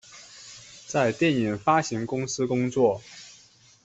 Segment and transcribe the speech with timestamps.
[0.87, 2.99] 在电影发行公司工作。